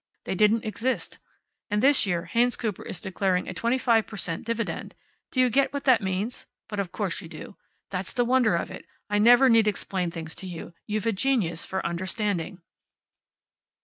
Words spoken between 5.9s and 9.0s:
means? But of course you do. That's the wonder of it.